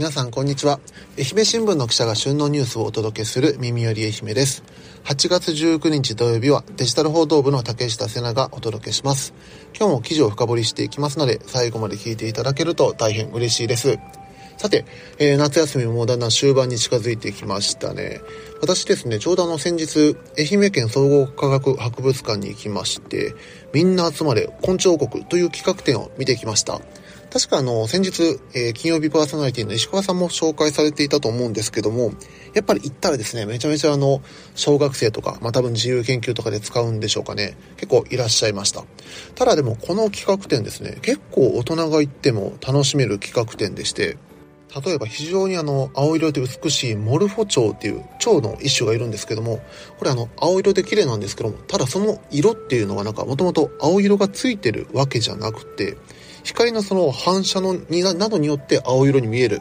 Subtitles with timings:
[0.00, 0.80] 皆さんこんにちは。
[1.18, 4.62] 愛媛新聞の記者が旬のニュースをお届けする耳より愛媛です。
[5.04, 9.34] 8月19日土曜日はデジタル報道部の竹下瀬名がお届けします。
[9.78, 13.98] 今日も記事を深掘りしていきますので、最後まで聞いていただけると大変嬉しいです。
[14.56, 14.86] さて、
[15.18, 18.22] えー、夏休みもだんだん終盤に近づいてきましたね。
[18.62, 23.34] 私ですね、ちょうどあの先日、愛媛県総合科学博物館に行きまして、
[23.74, 26.80] みんな集まれ昆虫王国という企画展を見てきました。
[27.30, 32.12] 確かあの、先日、えー、金曜日パーソナリティの石川さんも紹介されていたと思うんですけども、
[32.54, 34.20] やっぱり行ったらですね、めちゃめちゃあの、
[34.56, 38.84] 小学生とか、まあ多分自由研究とかで使うんでしょうかね、結構いらっしゃいました。
[39.36, 44.16] ただでもこの企画展ですね、結構大人が行っても楽しめる企画展でして、
[44.84, 49.60] 例えば非常にあの青色で美しいモルフォチョウっていう蝶の一種がいるんですけども
[49.98, 55.96] これあの青色で綺麗なんですけどもただその色っていうのがなんかもともと青色がついてるわけじゃなくて
[56.42, 59.60] 光のその反射のになどによって青色に見える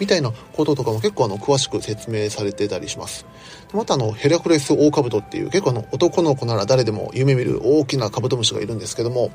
[0.00, 3.26] みたいなこととかも結構あの詳しく説明されてたりします。
[3.72, 9.30] またあのヘラクレスオオカブトっていう結構あの男の子なら誰でも夢見る大きなカブトムシがいるんですけども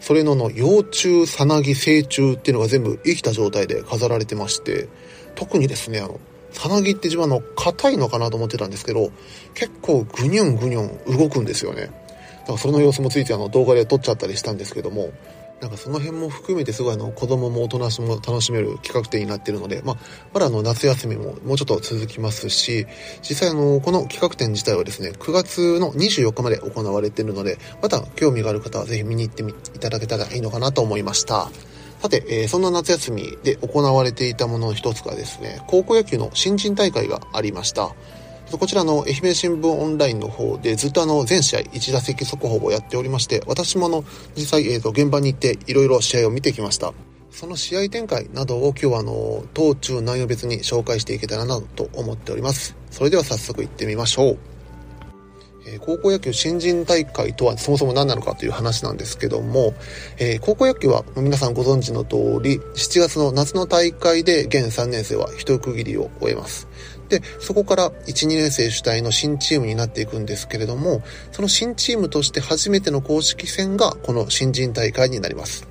[0.00, 4.88] それのの幼虫、さなぎ、成虫っていうのが全部生きた状態で飾られてまして
[5.34, 6.20] 特にですねあの
[6.52, 9.12] さなぎって自分の硬いのかなと思ってたんですけど
[9.54, 11.82] 結構グニョングニョン動くんですよね。
[12.40, 15.10] だからその様子もついてあの動画で撮っちゃったりしたんですけども
[15.60, 19.96] なんかその辺も含めてすごいあの子供も大人も楽しめる企画展になっているので、まあ、
[20.32, 22.86] まだあの夏休みももうちょっと続きますし、
[23.20, 31.50] 実際あの、この企画展自体はですね、9月の24日まで行われているので、また興味がある方はぜひ見に行ってみいただけたらいいのかなと思いました。
[32.00, 37.94] さて、えー、そんな夏休みで行われていたものの一つがですね、高校野球の新人大会がありました。
[38.58, 44.04] こちらの愛媛新聞オンラインの方でずっとあの全試合1打席速報をやっておりまして、私もあの
[44.36, 46.92] 実際、えー、と現場に行っていろいろ試合を見てきました。
[47.30, 52.76] その試合展開などを今日はあの、当中内容別に紹介していけたらなと思っております。
[52.90, 54.38] それでは早速行ってみましょう。
[55.66, 59.74] え高校野球新人大会とはそもそも何なのかという話なんですけども、
[60.18, 66.66] えー、高校野球は皆さんご存知の通り、7月の夏の大会で現3年生は一区切りを終えます。
[67.10, 75.66] で、そこから1、2年生主体の新チームになっていくんですけれども、その新チームとして初めての公式戦がこの新人大会になります。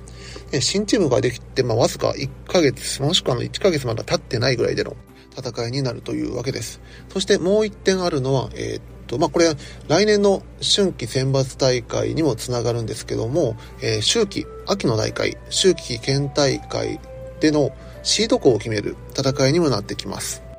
[0.60, 4.96] 新チームができて、まあ、わずか1ヶ月、もしくは1ヶ月まだ経ってないぐらいでの
[5.36, 6.80] 戦いになるというわけです。
[7.12, 9.46] そしてもう1点あるのは、えー、っと、まあ、これ、
[9.88, 17.00] 来年の春季選抜大会にもつながるんですけども、えー、秋季、秋の大会、秋季県大会
[17.40, 17.70] での
[18.02, 20.49] シード校を決める戦いにもなってきます。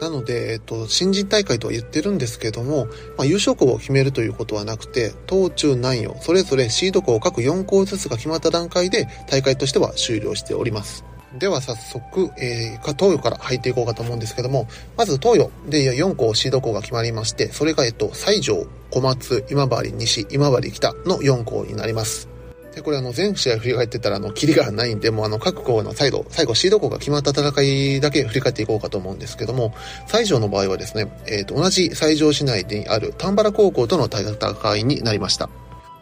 [0.00, 2.86] なので、えっと、新人大会とは言ってるんですけども、
[3.16, 11.04] まあ、優勝校を決めるということはなくて、東中南予、それぞれシード校各4校ずつが決まった段階で大会としては終了しております。
[11.38, 22.28] では早速、えー、東洋から入っていこうかと思うんですけども、まず東洋で4校シード校が決まりまして、それが、えっと、西条、小松、今治西、今治北の4校になります。
[22.78, 29.74] で、これあの、全試合振り返ってたら、あの、キリがないんで、もあの、各校の最後、最後、シード校が決まった戦いだけ振り返っていこうかと思うんですけども、
[30.06, 35.50] 西条の場合はですね、えっ、ー、と、同じ西条市内にある丹原高校との戦いになりました。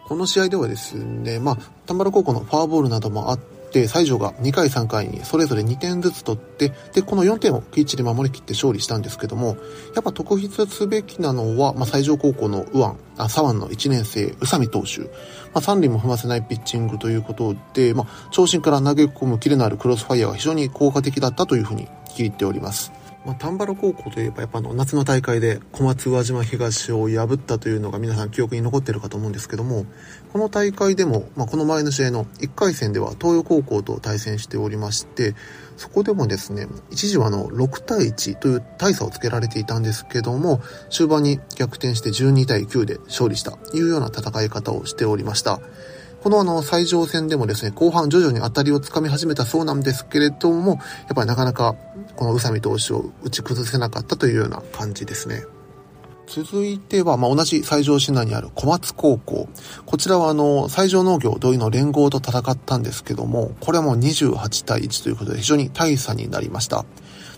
[0.07, 9.57] この試合ではですね、まあ、丹原高校のフォアボールなどもあって、西条が2回3回にそれぞれ2点ずつ取って、で、この4点をきっちり守りきって勝利したんですけども、
[9.95, 15.11] やっぱ特筆すべきなのは、まあ、西条高校の右腕、あ、左腕の1年生、宇佐美投手。
[15.57, 22.93] まあ、3厘も踏ませないピッチングということで、まあ、長身から投げ込むキレのあるクロスファイアが非常に効果的だったというふうに聞いております。
[23.27, 29.85] まあ、丹原高校といえばやっぱあの夏の大会で小松宇和島東を破ったというのが皆さん記憶に残ってるかと思うんですけども
[30.33, 35.35] この大会でも、まあ、この前の試合の1回戦では東洋高校と対戦しておりまして
[35.77, 45.61] そこでもですね一時はあの6対1という大差をつけられていたんですけども終盤に逆転して12対9で勝利したというような戦い方をしておりました。
[46.23, 50.81] このあの、最上戦でもですね、後半徐々に当たりをつかみ始めたそうなんですけれども、やっ
[51.15, 51.77] ぱりなかなか
[52.17, 55.45] この宇佐美投手を打ち崩せなかったというような感じですね。
[56.27, 59.49] 続いては、まあ、同じ西条市内にある小松高校。
[59.85, 66.85] こちらはあの、西条農業同意の連合と戦ったんですけども、これはもう28対1ということで非常に大差になりました。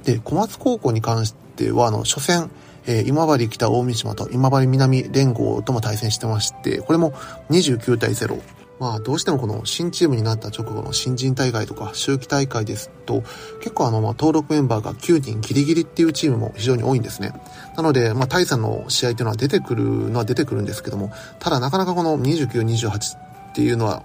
[0.05, 2.51] で、小松高校に関しては、あの、初戦、
[2.87, 7.13] えー、今治北大三島と今治南連合とも対戦してまして、これも
[7.51, 8.41] 29対0。
[8.79, 13.23] まあどうしてもこの新チームになった直後の新人大会とか秋季大会ですと
[13.61, 17.33] 結構あのま登録メンバーが9人ギリギリっていうチームも非常に多いんですね。
[17.77, 24.03] なのでまあ大差の試合っていうのは出てくるのは出てくるんですけどもただなかなかこの29、28っていうのは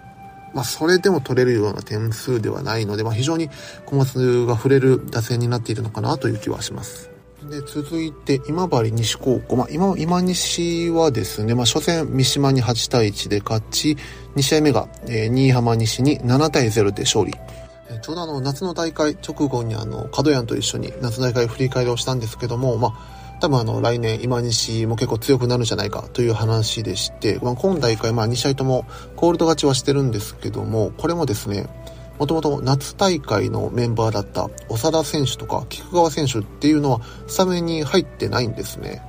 [0.54, 3.50] まあ、それでも取れるような点数ではないので、まあ、非常に
[3.86, 7.13] 小松が触れる打線になっているのかなという気はします。
[7.50, 9.56] で、続いて、今治西高校。
[9.56, 13.98] まあ、今、今西はですね、まあ、初戦、三島に8対1で勝ち、
[14.36, 17.34] 2試合目が、えー、新居浜西に7対0で勝利。
[17.90, 28.86] えー、ちょうどあの、夏の大会直後にあの、角屋と一緒に夏大会振り返りをしたんですけども、まあ、多分あの来年今西も結構強くなるんじゃないかという話でして、まあ、今大会まあ2試合とも
[29.18, 31.68] コールド勝ちはしてるんですけどもこれもですね
[32.24, 39.02] もともと夏大会のメンバーだった長田選手とか菊川選手っていうのはスタメンに入ってないんですね。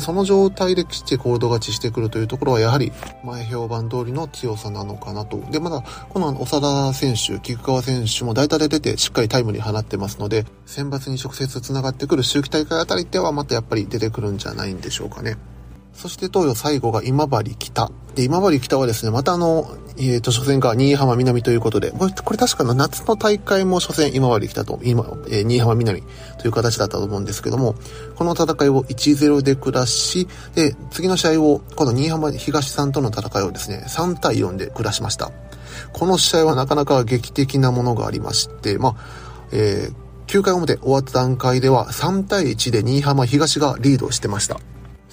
[0.00, 2.90] その状態できちコールド勝ちしてくるというところはやはり
[3.22, 5.36] 前評判通りの強さなのかなと。
[5.50, 15.36] で、まだこの長田選手、菊川選手も大体で出てしっかりタイムに放ってますので、選抜に直接繋がってくる秋季大会あたりではまたやっぱり出てくるんじゃないんでしょうかね。
[15.94, 17.90] そして東洋最後が今治北。
[18.14, 26.02] で、今治北はですね、またあの、えっ、ー、と、初戦が新居浜南ということで、これ、これ確かの夏の大会も初戦今治北と、今、えー、新居浜南
[26.38, 27.76] という形だったと思うんですけども、
[28.16, 35.30] この戦いを1-0で下し、で、次の試合を、この新居浜東さんとの戦いをですね、3対4で下しました。
[35.92, 38.94] この試合はなかなか劇的なものがありまして、まあ、
[39.52, 39.94] えー、
[40.26, 44.58] 9回表終わった段階では3対1で新居浜東がリードしてました。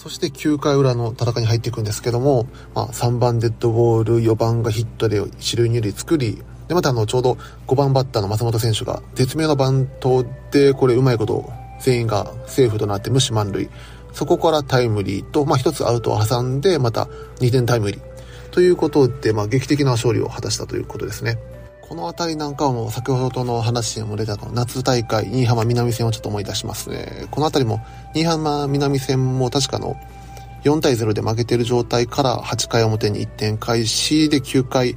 [0.02, 7.38] そして9回裏の戦いに入っていくんですけども、まあ、3番デッドボール、4番がヒットで一塁二塁作り、で、またあの、ちょうど
[7.68, 13.70] 5番バッターの松本選手が絶妙なバントで、これうまいこと全員がセーフとなって無視満塁。
[14.12, 17.04] そこからタイムリーと、まあ、一つアウトを挟んで、また
[17.40, 18.02] 2点タイムリー。
[18.50, 21.38] ということで、まあ、劇的な勝利を果たしたということですね。
[21.92, 27.28] この辺りなんかはもう先ほどの話にも出たの夏大会、新居浜南戦をちょっと思い出しますね。
[27.32, 29.98] この辺りも、新居浜南戦も確かの
[30.64, 34.96] 4対0で負けてる状態から8回表に1点開始で9回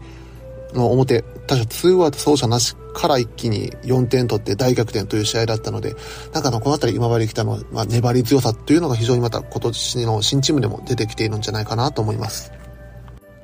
[0.73, 5.97] の表、確か2アウト走者なしから一気に4点取って大逆転という試合だったので、
[6.33, 12.53] なんかのこの辺り今治北の、まあ、粘り強さというのが非常にまた今年の新チームでも出てきているんじゃないかなと思います。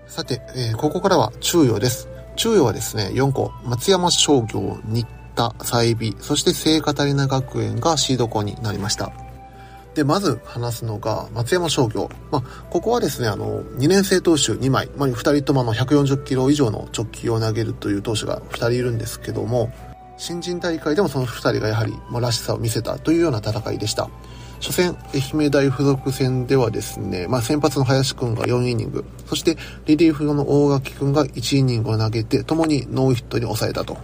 [0.07, 2.09] さて、えー、ここからは中陽です。
[2.41, 5.05] 中央はですね、4校、松山商業、新
[5.35, 9.13] 田、済美、そして聖カタリナ学園がシード校になりました。
[9.95, 12.09] で、まず話すのが、松山商業。
[12.31, 19.71] まあ、ここはですね、あの、2年生投手2枚、まあ、2人ともの140キロ以上の直球を投げるという投手が2人いるんですけども、
[20.17, 24.09] 新人大会でもその2人がやはり、まあ、らしさを見せたというような戦いでした。
[24.61, 33.97] 初戦、愛媛大附属戦ではですね、まあ、先発の林くんが4イニング、そしてリリーフ用の大垣くんが1イニングを投げて、共にノーヒットに抑えたと。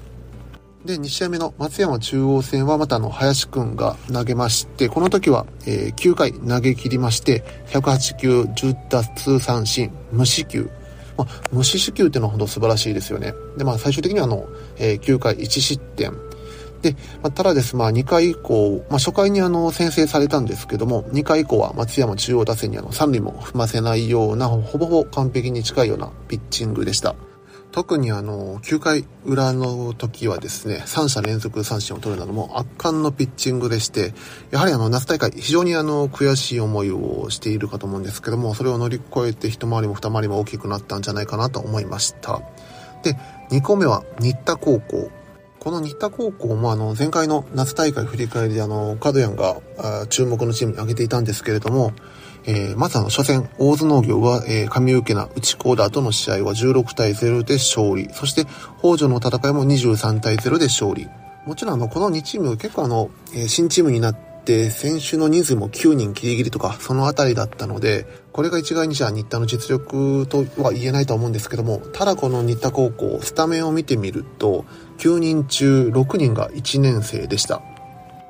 [0.86, 10.70] で、2試合目の松山中央戦はまたの、林くんが投げまして、この時は、え、9回投げ切りまして、108球、10打数三振、無四球。
[11.18, 13.34] まあ、無四死球っていうのは本当素晴らしいですよね。
[13.58, 14.46] で、まあ、最終的にはあの、
[14.78, 16.12] 9回1失点、
[16.82, 16.92] で、
[17.22, 27.14] まあ、ただです、まあ、2回以降、まあ、初回にあの、先制されたんですけども、2回以降は松山中央打線にあの、3塁も踏ませないような、ほぼほぼ完璧に近いようなピッチングでした。
[27.76, 34.14] 特にあの、9回裏の時はですね、3者連続三振を取るなども圧巻のピッチングでして、
[34.50, 42.40] やはりあの、夏大会、非常にあの、悔しい思いをしているかと思うんですけども、それを乗り越えて一回りも二回りも大きくなったんじゃないかなと思いました。
[43.02, 43.14] で、
[43.50, 45.10] 2個目は、新田高校。
[45.66, 51.92] この新田高校もあの前回の夏大会振り返りであの角谷が注目のチームに挙げていたんですけれども、
[52.44, 58.08] えー、まずあの初戦大津農業は、え、上受けな内コーダーとの試合は16対0で勝利。
[58.12, 58.46] そして
[58.78, 61.08] 北条の戦いも23対0で勝利。
[61.46, 68.06] もちろんあのこの2チーム結構あの、え、新チームになって選手の人数も9人ギリギリとかそのあたりだったので
[68.36, 74.66] これが一概にじゃあ新田の実力とは言えないと思うんですけどもただこの新田高校スタメンを見てみると
[74.98, 77.62] 9人中6人が1年生でした。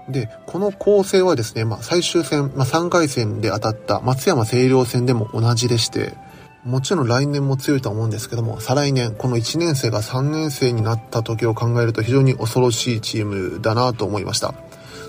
[0.08, 6.14] で、この構成はですね、まあ、最終戦、まあ、3回戦で当たった松山清涼戦でも同じでして、
[6.62, 14.54] もちろん来年も強いと思うんですけども、再来年、この1年生が3年生になった時を考えると非常に恐ろしいチームだなと思いました。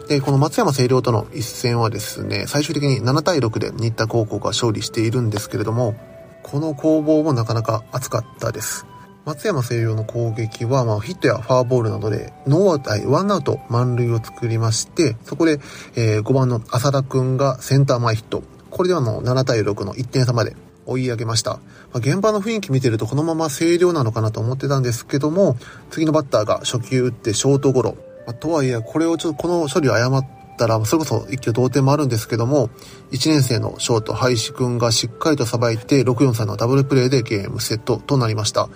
[0.07, 5.95] で、この松山清涼との一戦はですね、最終的に7対6で新田高校が勝利しているんですけれども、
[6.43, 8.85] この攻防もなかなか熱かったです。
[9.25, 15.59] 松山清涼の攻撃は、まあ、ヒットやファーボールなどで、ノーアウト、ワンアウト満塁を作りまして、そこで、
[15.97, 18.43] えー、5番の浅田くんがセンター前ヒット。
[18.69, 21.51] これではの7対6の1点差まで追い上げました。
[21.51, 21.59] ま
[21.95, 25.57] あ、現場の雰囲気見てるとこのまま清涼なのかなと思ってたんですけども、
[25.91, 27.97] 次のバッターが初球打ってショートゴロ。
[28.27, 32.69] まあ、とはいえ、これをちょっとこの処理を誤ったら、それこそ一挙同点もあるんですけども、
[33.11, 38.67] 1年生のショート、ハイシ君がしっかりとさばいて、643のダブルプレーでゲームセットとなりました。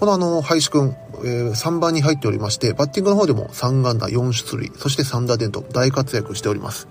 [0.00, 6.88] このあの、林くん、えー、3番に入っておりまして、バッティングの方でも3安打4出塁、そして3打点と大活躍しております。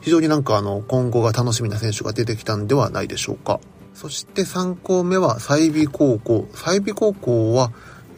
[0.00, 3.60] 非常になんかあの、今後が楽しみな選手が出てきたんではないでしょうか。
[3.94, 6.48] そして3校目は、済美高校。
[6.54, 7.72] 済美高校は、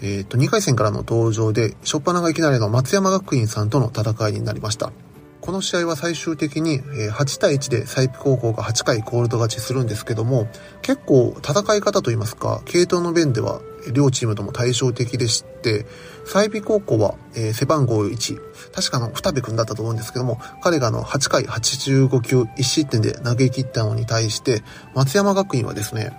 [0.04, 4.92] えっ、ー、と、2回戦からの登場で、初っ端がいきなりの松山学院さんとの戦いになりました。
[5.40, 10.49] この試合は最終的に8対1でサイプ高校が8回コールド勝ちするんですけども、
[10.82, 13.61] 結構戦い方といいますか、系統の面では
[13.92, 15.87] 両チームとも対照的でして、
[16.25, 18.38] サイピ高校は、え、背番号1、
[18.75, 24.62] 確かの二部君だったと思うんですけども、彼があの8回85球1失点で投げ切ったのに対して、
[24.94, 26.12] 松山学院はですね、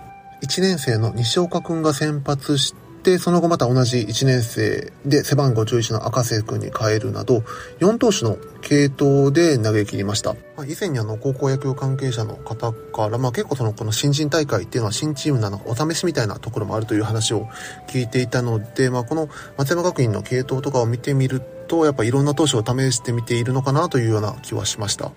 [0.43, 7.43] 1年生の西岡君が先発して、その後また同じ1年生で背番号11の赤瀬君に変えるなど、
[7.79, 10.35] 4投手の系統で投げ切りました。
[10.57, 17.47] ま、以前にあの、高校野球関係者の方から、まあ結構その、この新人大会っていうのは新チームなのお試しみたいなところもあるという話を
[17.87, 25.11] 聞いていたので、まあこの松山学院の系統とかを見てみると、やっぱいろんな投手を試してみているのかなというような気はしました。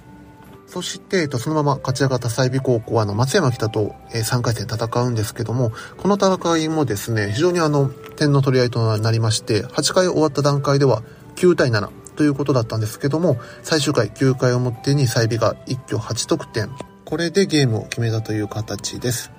[0.69, 11.03] そして、えっと、そのまま勝ち上がった済美高校は、あの、松山北と、えー、3回戦戦うんですけども、この戦いもですね、非常にあの、点の取り合いとなりまして、8回終わった段階では
[11.37, 16.69] 9対7ということだったんですけども、最終回9回表に済美が一挙8得点。
[17.07, 19.31] これでゲームを決めたという形です。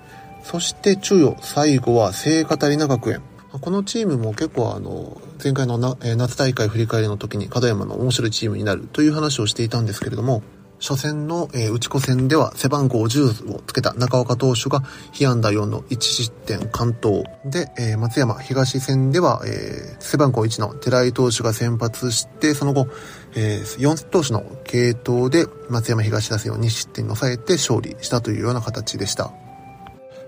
[0.42, 3.22] そして中予、最後は聖カタリナ学園。
[3.52, 10.42] このチームも結構あの、前回の夏大会振り返りの時に門山の面白いチームになるという話をしていたんですけれども、
[10.80, 14.80] 初戦の、えー、内子戦では背番号10をつけた中岡投手が
[15.12, 17.22] 被安打4の1失点完投。
[17.44, 22.88] で、えー、松山東戦では、えー、背番号1の寺井投手が先発して、その後、
[23.36, 29.30] えー、4投手の系統で松山東打線を2失点に抑えて勝利したというような形でした。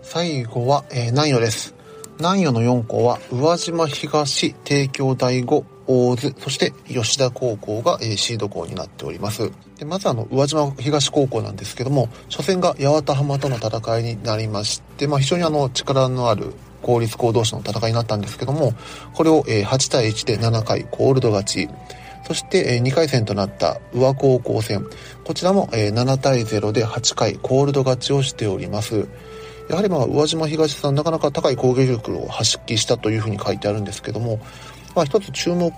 [0.02, 1.74] 最後は、えー、南予です。
[2.18, 9.50] 南予の4校は、宇和島東、帝京第五、大津、そして吉田高校が、えシード校になっております。
[9.82, 18.74] でまずあの、宇和島東高校なんですけども、初戦が八幡浜との戦いになりまして、まあ非常にあの、力のある公立校同士の戦いになったんですけども、
[19.12, 21.68] これを、8対1で7回コールド勝ち。
[22.28, 24.86] そして、2回戦となった宇和高校戦。
[25.24, 29.08] こちらも、7対0で8回コールド勝ちをしております。
[29.68, 34.38] やはりまあ、宇和島東さん、なかなか高い攻撃力を発揮したというふうに書いてあるんですけども、
[34.94, 35.70] まあ、一つ注目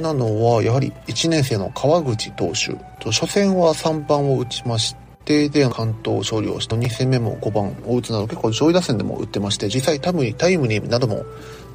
[0.00, 2.76] なのは、やはり1年生の川口投手。
[3.10, 11.24] 初戦は3番を打ちまして、で、関東勝利をした2戦目も5番を打つなど結構上位打線でも打ってまして、実際タムリタイムリーなども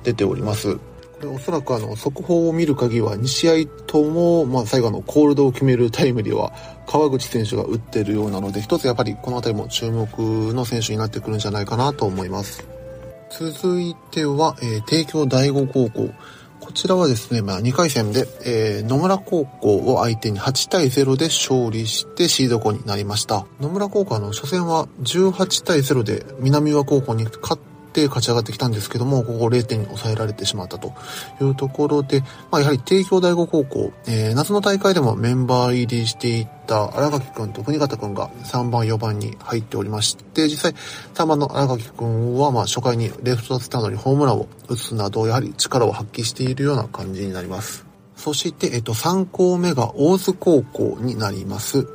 [0.03, 0.75] 出ております。
[0.75, 0.81] こ
[1.21, 6.53] れおそらくあの、速報を見る限りは2試合とも、まあ最後のコールドを決めるタイムリーは
[6.87, 10.07] 川口選手が打ってるようなので、一つやっぱりこの辺りも注目
[10.53, 12.65] の選手になってくるんじゃないかなと思います。
[13.29, 16.09] 続いては、えー、帝京第五高校。
[16.65, 23.45] こちらはですね、まあ、2回戦で、えー、野村高校を相手に8対0で勝利してシード校になりました。
[23.61, 30.93] 野村高校の初戦は18対0で南和高校に勝って勝ち上がってきたんですけども、ここ0点に抑えられてしまったと
[31.41, 32.21] いうところで、
[32.51, 40.75] まあ、やはり帝京第五高校、えー、夏の大会でもメンバー入りしていた荒垣くんと国方くんが3番、4番に入っておりまして、実際
[41.13, 47.85] 3番の荒垣くんはまあ初回にレフトスタンドにホームランを打つなど、やはり力を発揮しているような感じになります。
[48.15, 51.87] そして、えっと、3校目が大津高校になります。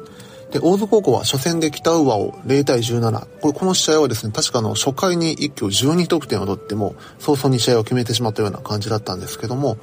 [0.51, 3.27] で、大津高校は初戦で北浦を0対17。
[3.41, 9.77] これ、この試合はですね、確かの初回に一挙12得点を取っても、早々に試合を決めてしまったような感じだったんですけども、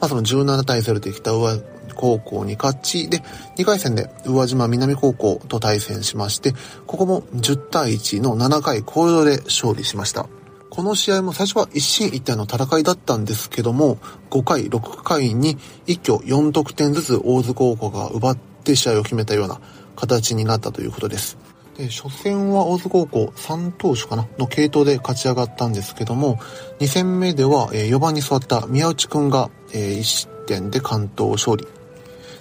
[0.00, 1.58] まあ、その17対0で北浦
[1.94, 3.22] 高校に勝ち、で、
[3.56, 6.54] 2回戦で宇和島南高校と対戦しまして、
[6.86, 10.28] ここも10対1の7回コールドで勝利しました。
[10.70, 13.98] この試合も最初は一進一退の戦いだったんですけども、
[14.30, 19.60] 5回、6回に一挙4得点ずつ大津高校が奪って試合を決めたような
[19.96, 21.36] 形になったということです。
[21.76, 24.26] で、初戦は大津高校3投手かな？
[24.38, 26.36] の系統で勝ち上がったんですけども、
[26.80, 31.66] 2戦目では、え、4番に座った宮内くんが、えー、1失点で関東勝利。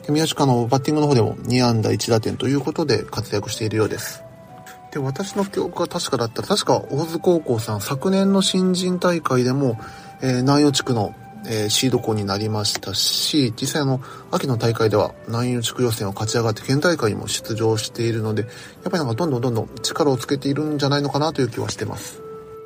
[0.06, 4.24] で宮内くんのバッティングの方でも2安打1打点ということで活躍しているようです。
[4.92, 9.80] で、私の記憶が確かだったら、確か大津高校さん、昨年の新人大会でも、
[10.22, 11.16] えー、南予地区の
[11.48, 18.52] えー、シード校になりましたし、実際あの、秋の大会では南遊地区予選を勝ち上がって県大会にも出場しているので、やっ
[18.84, 22.22] ぱりなんかどんどんどんどん力をつけているんじゃないのかなという気はしてます。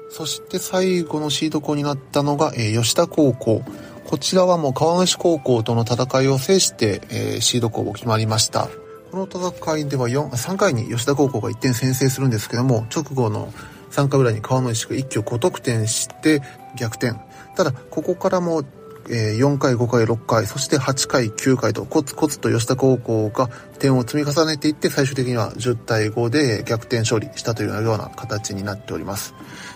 [0.09, 3.63] そして最後のシード校になったのが、えー、吉田高校。
[4.05, 8.69] こちらはもう川西高校との戦いを制して、えー、シード校を決まりました。
[9.11, 13.51] この戦いでは4、3回に吉田高校が1点先制するんですけども、直後の
[13.91, 16.41] 3回裏に川之石が一挙5得点して
[16.75, 17.17] 逆転。
[17.55, 18.63] ただ、ここからも
[19.09, 29.35] え4回、5回、6回、そして8回、9回とコツコツと吉田高校が点を積み重ねていって最終的には10対5で逆転勝利したというような形になっております。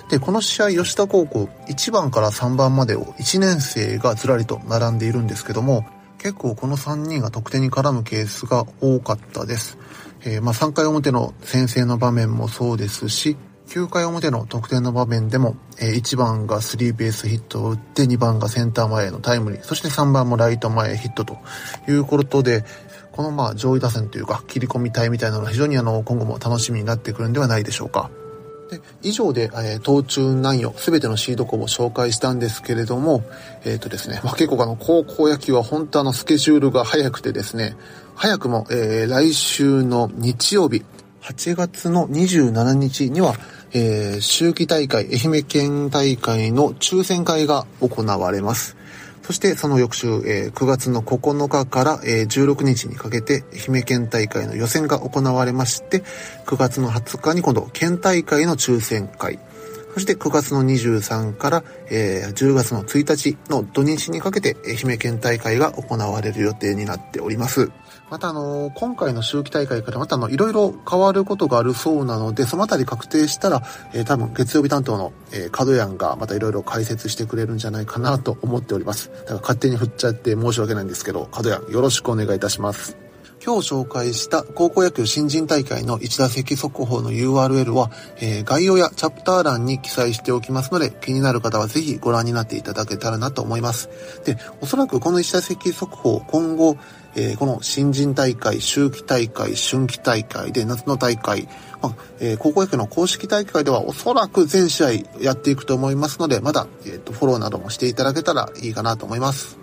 [0.09, 5.85] で、この試合吉田高校1番から3番までを1年生がずらりと並んでいるんですけども、
[6.17, 9.77] 結構この3人が得点に絡むケースが多かったです。
[10.25, 13.37] えー、まあ3回表の先制の場面もそうですし、
[13.69, 21.37] 9回表の得点の場面でも、え、1番がスリーベースヒットを打って、2番がセンター前へのタイムリー、そして3番もライト前ヒットと
[21.87, 22.65] いうことで、
[23.11, 28.09] このまあ上位打線というか切り込み隊みたいなのは非常にあの今後も楽しみになってくるんではないでしょうか。
[28.71, 33.23] で以上で、えー、東中南予すべてのシード校を紹介したんですけれども、
[33.65, 37.75] えっ、ー、とですね、まあ、結構あの高校野球は本当あのスケジュールが早くてですね、
[38.15, 40.83] 早くも、えー、来週の日曜日、
[41.21, 43.35] 8月の27日には、
[43.73, 48.75] えー、秋季大会、愛媛県大会の抽選会が行われます。
[49.21, 56.03] そしてその翌週、えー、9月の9日から、えー、16日にかけて愛媛県大会の予選が行われまして、
[56.47, 59.37] 9月の20日に今度県大会の抽選会、
[59.93, 67.69] そして9月の23から、えー、10月の1日の土日にかけて愛媛県大会が行われる予定になっております。
[68.09, 73.61] またあの、今回の秋季大会からまたあの、いろいろ変わることがあるそうなので、そのあたり確定したら、
[73.93, 79.11] えー、多分月曜日担当の、えー、角やんがまたいろいろ解説してくれるんじゃないかなと思っております。
[79.11, 82.97] だから勝手に振っちゃって申し訳ないんですけど、角やんよろしくお願いいたします。
[83.45, 93.89] 今日紹介した高校野球新人大会の1打席速報の URL は、えー、概要やチャプター欄に記載しておきますので、気になる方はぜひご覧になっていただけたらなと思います。
[94.25, 96.77] で、おそらくこの1打席速報、今後、
[97.15, 101.47] えー、この新人大会、秋季大会、春季大会で夏の大会、
[101.81, 109.57] まあえー、高校野球の公式大会ではおそらく全試合やっていくと思いますので、まだ、えーと、フォローなどもしていただけたらいいかなと思います。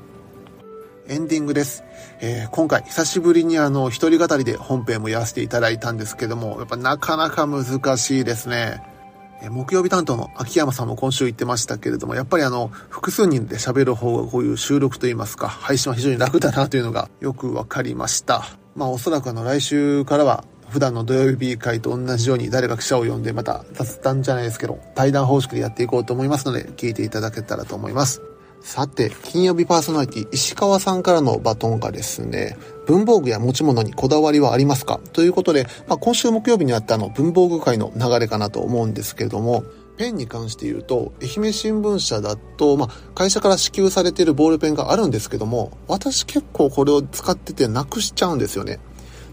[1.09, 1.85] エンディングです。
[2.21, 8.96] えー、今回久しぶりにあの一人語りで本編もやらせていただいたんですけども、やっぱなかなか難しいですね。
[9.43, 18.45] え木曜日担当の秋山さんも今週言ってましたけれども、やっぱりあの、複数人で喋る方がこういう収録といいますか、配信は非常に楽だなというのがよくわかりました。
[18.75, 28.23] まあおそらくあの来週からは普段の土曜日会と同じように誰か記者を呼んでまた雑談じゃないですけど、対談方式でやっていこうと思いますので、聞いていただけたらと思います。
[28.67, 34.99] さて、金曜日パーソナリティ石川さんからのバトンがですね、文房具や持ち物にこだわりはありますか？
[35.13, 39.63] ということで、まあ、今週木曜日にあったあの文房具界の流れかなと思うんですけれども、
[39.99, 48.81] ペンに関して言うと、愛媛新聞社だと、まあ、会社から支給されているボールペンがあるんですけども、私結構これを使っててなくしちゃうんですよね。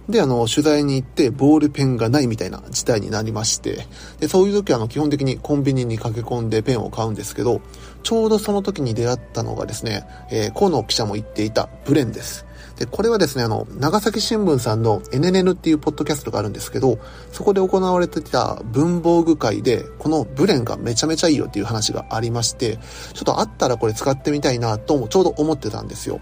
[0.10, 3.88] で、あの、取材に行ってボールペンがないみたいな事態になりまして、
[4.20, 7.62] で、そういう時はあの、基本的にコンビニに駆け込んでペンを買うんですけど、
[8.04, 12.46] ちょうどその時に出会ったのがですね、えー、河野記者も言っていたブレンです。
[12.78, 17.00] で、これはですね、あの、長崎新聞さんの NNN っていうポッドキャストがあるんですけど、
[17.32, 22.78] そこで行われてた文房具回で、このブレンがめちゃめちゃいいよっていう話がありまして、
[23.14, 26.20] ちょっとあったらこれ使ってみたいなともちょうど思ってたんですよ。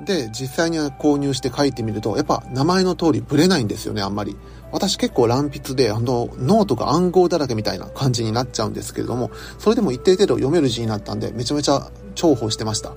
[0.00, 4.36] で、実際に購入して書いてみると、やっぱ名前の通りブレないんですよね、あんまり。
[4.72, 12.92] 私結構乱筆で、あの、ノートが暗号だらけみたいな感じになっちゃうんですけれども、それでも一定程度読める字になったんで、めちゃめちゃ重宝してました。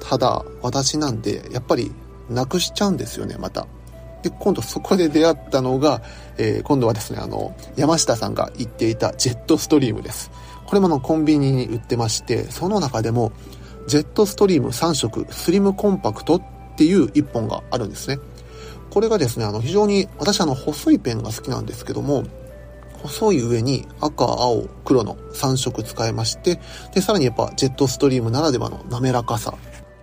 [0.00, 1.90] ただ、私なんで、やっぱり、
[2.28, 3.66] なくしちゃうんですよね、また。
[4.22, 6.02] で、今度そこで出会ったのが、
[6.36, 10.30] えー、今度はですね、あの、山下さんが言っていたジェットストリームです。
[10.66, 13.32] これものコンビニに売ってまして、その中でも、
[13.86, 16.42] ジェットストリーム3色スリムコンパクトっ
[16.76, 18.18] ていう1本があるんですね。
[18.90, 22.24] これがですね、あの、非常に、私あの、細いペンが好きなんですけども、
[23.02, 26.58] 細い上に赤、青、黒の3色使えまして、
[26.94, 29.54] で、さらにやっぱジェットストリームならではの滑らかさ。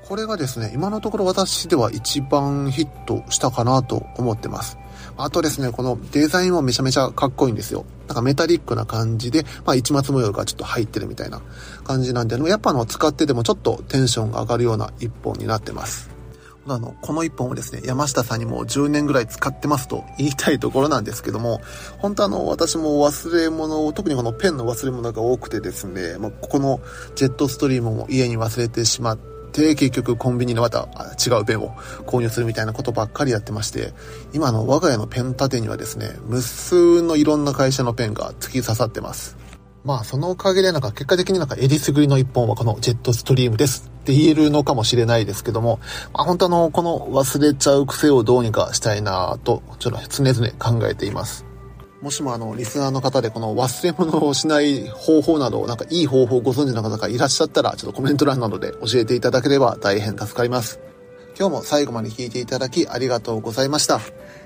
[0.08, 4.78] これがですね、今のところ私では一番ヒットしたかなと思ってます。
[5.18, 7.86] あとですね、このデザインもめちゃめちゃかっこいいんですよ。
[8.08, 11.42] なんかメタリックな感じで、まあ一末模様がちょっと入ってるみたいな
[11.84, 16.14] 感じなんで、やっぱあの使っててもちょっとテンションが上がるような一本になってます。
[16.66, 21.62] あの、この一本をですね、山下さんにも10年ぐらい使ってますと言いたいところなんですけども、
[21.98, 26.80] 本当あの、私も忘れ物を、特にこのペンの忘れ物が多くてですね、まあ、ここの
[27.16, 30.90] ジェットストリームも家に忘れてしまって、結局コンビニのまた
[31.26, 33.94] 違うペンを購入するみたいなことばっかりやってまして、
[34.34, 39.38] 今の我が家のペン立てにはですね、無数のいろんな会社のペンが突き刺さってます。
[39.84, 45.80] まあそのおかげでなんか結果的になんかエディスグリの一本はこのジェットストリームですって言えるのかもしれないですけども、
[46.14, 51.46] まあ本当あの、この忘れちゃう癖をどうにかしたいなと、ちょっと常々考えています。
[52.04, 60.82] もしもあの、リスナーの方でこの忘れ物をしない方法など、なんかいい方法をご存知の方がいらっしゃったら、ちょっとコメント欄などで教えていただければ大変助かります。
[61.40, 64.02] 今日も最後まで聞いていただきありがとうございました。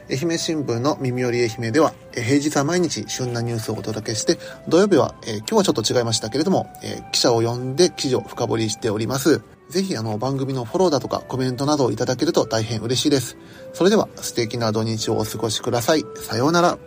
[0.07, 9.41] 愛媛新聞の耳寄り愛媛では、平日は毎日旬なニュースをお届けして、土曜日は、えー、今日はちょっと違いましたけれども、えー、記者を呼んで記事を深掘りしております。
[9.69, 13.35] ぜひあの番組のフォローだとかコメントなどをいただけると大変嬉しいです。
[13.73, 16.05] それでは素敵な土日をお過ごしください。
[16.21, 16.77] さようなら。